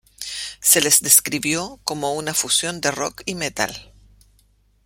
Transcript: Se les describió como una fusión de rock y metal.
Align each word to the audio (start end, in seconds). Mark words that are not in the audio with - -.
Se 0.61 0.81
les 0.81 1.03
describió 1.03 1.79
como 1.83 2.13
una 2.15 2.33
fusión 2.33 2.81
de 2.81 2.89
rock 2.89 3.21
y 3.27 3.35
metal. 3.35 3.93